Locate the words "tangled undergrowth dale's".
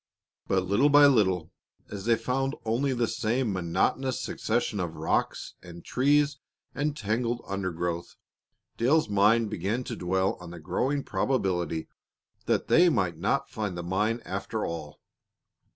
6.97-9.09